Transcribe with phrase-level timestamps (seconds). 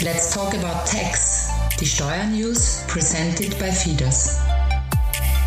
[0.00, 1.48] Let's talk about tax.
[1.80, 4.38] Die Steuernews presented by Fidas.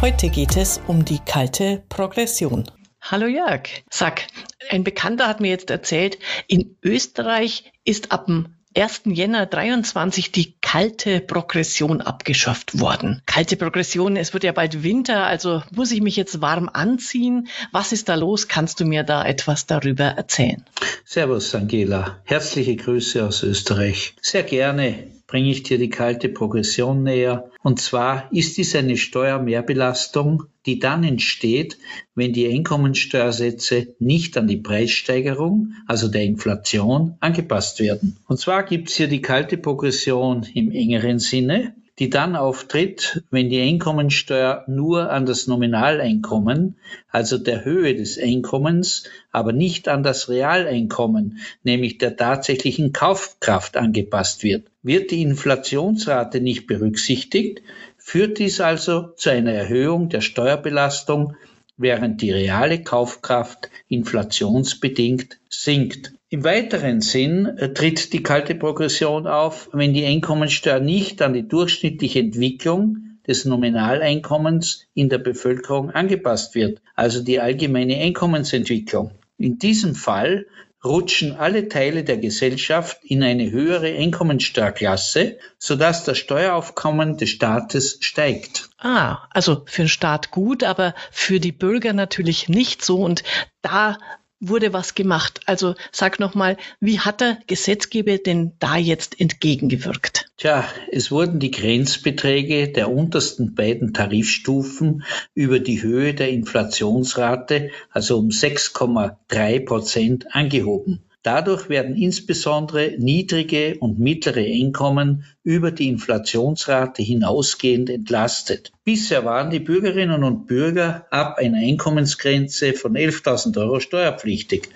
[0.00, 2.64] Heute geht es um die kalte Progression.
[3.02, 3.68] Hallo Jörg.
[3.90, 4.26] Sag,
[4.70, 9.02] ein Bekannter hat mir jetzt erzählt, in Österreich ist ab dem 1.
[9.04, 13.20] Jänner 23 die kalte Progression abgeschafft worden.
[13.26, 17.48] Kalte Progression, es wird ja bald Winter, also muss ich mich jetzt warm anziehen?
[17.70, 18.48] Was ist da los?
[18.48, 20.64] Kannst du mir da etwas darüber erzählen?
[21.10, 22.20] Servus, Angela.
[22.24, 24.12] Herzliche Grüße aus Österreich.
[24.20, 27.50] Sehr gerne bringe ich dir die kalte Progression näher.
[27.62, 31.78] Und zwar ist dies eine Steuermehrbelastung, die dann entsteht,
[32.14, 38.18] wenn die Einkommensteuersätze nicht an die Preissteigerung, also der Inflation, angepasst werden.
[38.26, 43.48] Und zwar gibt es hier die kalte Progression im engeren Sinne die dann auftritt, wenn
[43.48, 46.76] die Einkommensteuer nur an das Nominaleinkommen,
[47.08, 54.44] also der Höhe des Einkommens, aber nicht an das Realeinkommen, nämlich der tatsächlichen Kaufkraft angepasst
[54.44, 54.68] wird.
[54.82, 57.62] Wird die Inflationsrate nicht berücksichtigt,
[57.96, 61.34] führt dies also zu einer Erhöhung der Steuerbelastung,
[61.78, 66.12] während die reale Kaufkraft inflationsbedingt sinkt.
[66.28, 71.48] Im weiteren Sinn äh, tritt die kalte Progression auf, wenn die Einkommensteuer nicht an die
[71.48, 79.12] durchschnittliche Entwicklung des Nominaleinkommens in der Bevölkerung angepasst wird, also die allgemeine Einkommensentwicklung.
[79.38, 80.46] In diesem Fall
[80.84, 88.70] rutschen alle Teile der Gesellschaft in eine höhere Einkommenssteuerklasse, sodass das Steueraufkommen des Staates steigt.
[88.78, 93.02] Ah, also für den Staat gut, aber für die Bürger natürlich nicht so.
[93.02, 93.24] Und
[93.60, 93.98] da
[94.40, 95.40] wurde was gemacht.
[95.46, 100.30] Also sag nochmal, wie hat der Gesetzgeber denn da jetzt entgegengewirkt?
[100.36, 105.02] Tja, es wurden die Grenzbeträge der untersten beiden Tarifstufen
[105.34, 111.02] über die Höhe der Inflationsrate, also um 6,3 Prozent, angehoben.
[111.28, 118.72] Dadurch werden insbesondere niedrige und mittlere Einkommen über die Inflationsrate hinausgehend entlastet.
[118.82, 124.70] Bisher waren die Bürgerinnen und Bürger ab einer Einkommensgrenze von 11.000 Euro steuerpflichtig.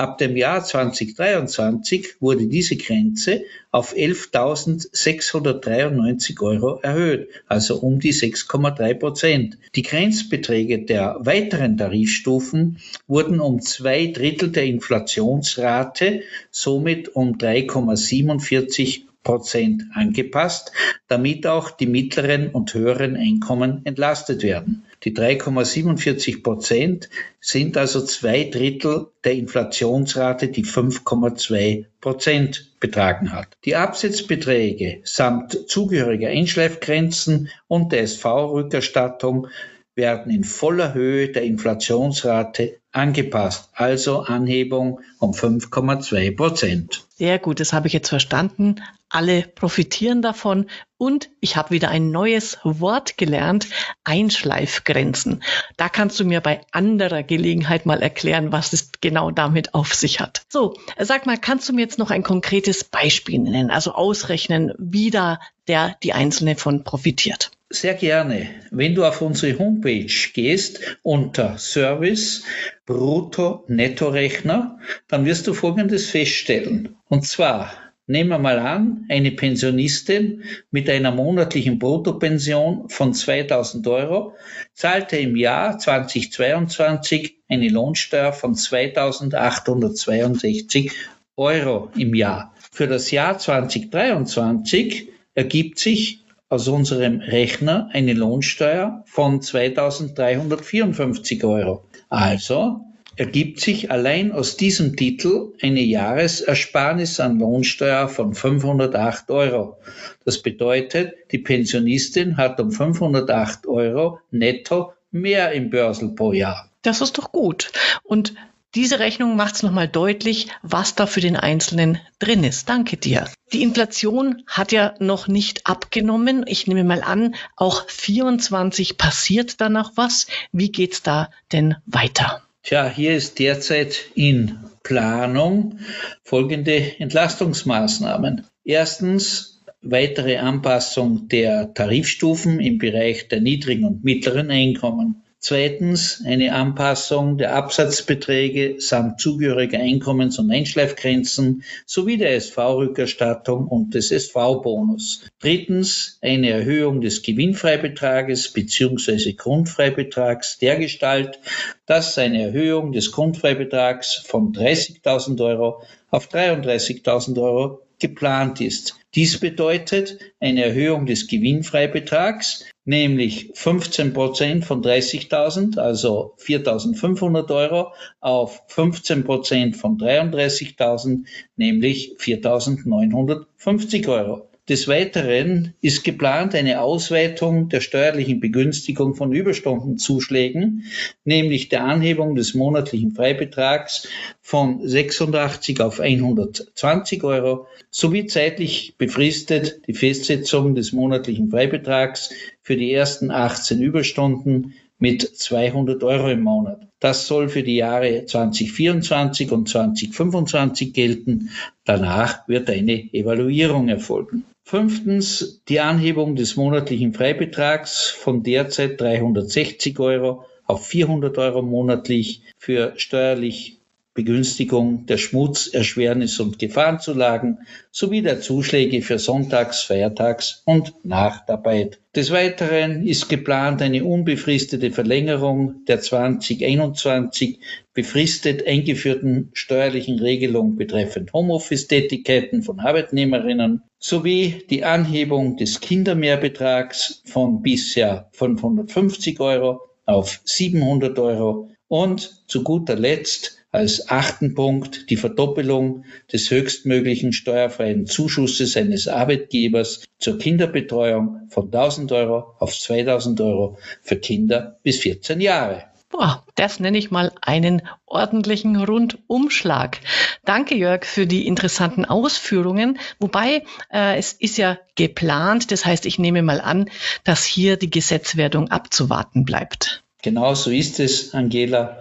[0.00, 8.94] Ab dem Jahr 2023 wurde diese Grenze auf 11.693 Euro erhöht, also um die 6,3
[8.94, 9.58] Prozent.
[9.74, 12.78] Die Grenzbeträge der weiteren Tarifstufen
[13.08, 20.72] wurden um zwei Drittel der Inflationsrate, somit um 3,47 Prozent angepasst,
[21.08, 24.84] damit auch die mittleren und höheren Einkommen entlastet werden.
[25.04, 27.08] Die 3,47 Prozent
[27.40, 33.48] sind also zwei Drittel der Inflationsrate, die 5,2 Prozent betragen hat.
[33.64, 39.48] Die Absetzbeträge samt zugehöriger Einschleifgrenzen und der SV-Rückerstattung
[39.94, 47.04] werden in voller Höhe der Inflationsrate angepasst, also Anhebung um 5,2 Prozent.
[47.14, 48.82] Sehr gut, das habe ich jetzt verstanden.
[49.08, 53.66] Alle profitieren davon und ich habe wieder ein neues Wort gelernt,
[54.04, 55.42] Einschleifgrenzen.
[55.76, 60.20] Da kannst du mir bei anderer Gelegenheit mal erklären, was es genau damit auf sich
[60.20, 60.42] hat.
[60.48, 65.10] So, sag mal, kannst du mir jetzt noch ein konkretes Beispiel nennen, also ausrechnen, wie
[65.10, 67.50] da der die Einzelne von profitiert?
[67.72, 68.48] Sehr gerne.
[68.72, 72.42] Wenn du auf unsere Homepage gehst unter Service
[72.84, 76.96] Brutto-Netto-Rechner, dann wirst du Folgendes feststellen.
[77.08, 77.72] Und zwar,
[78.08, 80.42] nehmen wir mal an, eine Pensionistin
[80.72, 84.34] mit einer monatlichen Bruttopension von 2000 Euro
[84.74, 90.90] zahlte im Jahr 2022 eine Lohnsteuer von 2862
[91.36, 92.52] Euro im Jahr.
[92.72, 101.84] Für das Jahr 2023 ergibt sich aus unserem Rechner eine Lohnsteuer von 2354 Euro.
[102.08, 102.80] Also
[103.16, 109.76] ergibt sich allein aus diesem Titel eine Jahresersparnis an Lohnsteuer von 508 Euro.
[110.24, 116.68] Das bedeutet, die Pensionistin hat um 508 Euro netto mehr im Börsel pro Jahr.
[116.82, 117.70] Das ist doch gut.
[118.02, 118.34] Und
[118.74, 122.68] diese Rechnung macht es nochmal deutlich, was da für den Einzelnen drin ist.
[122.68, 123.28] Danke dir.
[123.52, 126.44] Die Inflation hat ja noch nicht abgenommen.
[126.46, 130.28] Ich nehme mal an, auch 24 passiert da noch was.
[130.52, 132.42] Wie geht's da denn weiter?
[132.62, 135.80] Tja, hier ist derzeit in Planung
[136.22, 138.46] folgende Entlastungsmaßnahmen.
[138.64, 145.24] Erstens weitere Anpassung der Tarifstufen im Bereich der niedrigen und mittleren Einkommen.
[145.42, 154.12] Zweitens eine Anpassung der Absatzbeträge samt zugehöriger Einkommens- und Einschleifgrenzen sowie der SV-Rückerstattung und des
[154.12, 155.24] SV-Bonus.
[155.40, 159.32] Drittens eine Erhöhung des Gewinnfreibetrages bzw.
[159.32, 161.38] Grundfreibetrags dergestalt,
[161.86, 168.96] dass eine Erhöhung des Grundfreibetrags von 30.000 Euro auf 33.000 Euro geplant ist.
[169.14, 178.62] Dies bedeutet eine Erhöhung des Gewinnfreibetrags, nämlich 15 Prozent von 30.000, also 4.500 Euro, auf
[178.68, 181.24] 15 Prozent von 33.000,
[181.56, 184.50] nämlich 4.950 Euro.
[184.70, 190.84] Des Weiteren ist geplant eine Ausweitung der steuerlichen Begünstigung von Überstundenzuschlägen,
[191.24, 194.06] nämlich der Anhebung des monatlichen Freibetrags
[194.40, 202.30] von 86 auf 120 Euro sowie zeitlich befristet die Festsetzung des monatlichen Freibetrags
[202.70, 206.86] für die ersten 18 Überstunden mit 200 Euro im Monat.
[207.00, 211.50] Das soll für die Jahre 2024 und 2025 gelten.
[211.84, 214.44] Danach wird eine Evaluierung erfolgen.
[214.62, 222.92] Fünftens die Anhebung des monatlichen Freibetrags von derzeit 360 Euro auf 400 Euro monatlich für
[222.94, 223.79] steuerlich
[224.12, 227.58] Begünstigung der Schmutz-, Erschwernis- und Gefahrenzulagen
[227.92, 232.00] sowie der Zuschläge für Sonntags-, Feiertags- und Nachtarbeit.
[232.16, 237.60] Des Weiteren ist geplant eine unbefristete Verlängerung der 2021
[237.94, 248.28] befristet eingeführten steuerlichen Regelung betreffend Homeoffice-Tätigkeiten von Arbeitnehmerinnen sowie die Anhebung des Kindermehrbetrags von bisher
[248.32, 256.50] 550 Euro auf 700 Euro und zu guter Letzt als achten Punkt die Verdoppelung des
[256.50, 264.78] höchstmöglichen steuerfreien Zuschusses eines Arbeitgebers zur Kinderbetreuung von 1000 Euro auf 2000 Euro für Kinder
[264.82, 265.84] bis 14 Jahre.
[266.10, 270.00] Boah, das nenne ich mal einen ordentlichen Rundumschlag.
[270.44, 272.98] Danke, Jörg, für die interessanten Ausführungen.
[273.20, 273.62] Wobei
[273.92, 276.90] äh, es ist ja geplant, das heißt, ich nehme mal an,
[277.22, 280.02] dass hier die Gesetzwerdung abzuwarten bleibt.
[280.22, 282.00] Genau so ist es, Angela.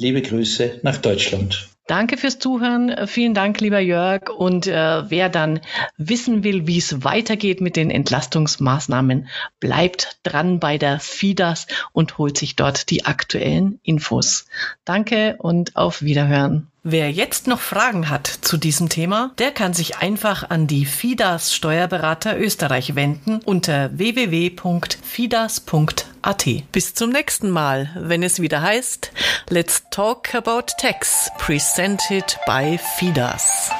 [0.00, 1.68] Liebe Grüße nach Deutschland.
[1.86, 3.06] Danke fürs Zuhören.
[3.06, 4.30] Vielen Dank, lieber Jörg.
[4.30, 5.60] Und äh, wer dann
[5.98, 12.38] wissen will, wie es weitergeht mit den Entlastungsmaßnahmen, bleibt dran bei der FIDAS und holt
[12.38, 14.46] sich dort die aktuellen Infos.
[14.86, 16.69] Danke und auf Wiederhören.
[16.82, 21.54] Wer jetzt noch Fragen hat zu diesem Thema, der kann sich einfach an die FIDAS
[21.54, 26.46] Steuerberater Österreich wenden unter www.fidas.at.
[26.72, 29.12] Bis zum nächsten Mal, wenn es wieder heißt
[29.50, 33.70] Let's Talk About Tax, presented by FIDAS.